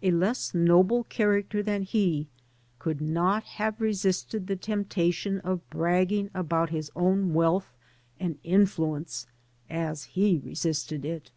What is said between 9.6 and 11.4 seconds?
as he resisted it.